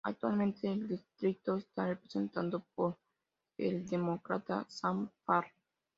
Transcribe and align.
Actualmente 0.03 0.67
el 0.67 0.87
distrito 0.87 1.57
está 1.57 1.85
representado 1.85 2.65
por 2.73 2.97
el 3.59 3.85
Demócrata 3.87 4.65
Sam 4.67 5.11
Farr. 5.23 5.45